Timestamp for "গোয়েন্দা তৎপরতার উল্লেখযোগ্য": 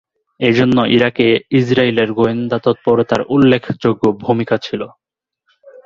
2.13-4.03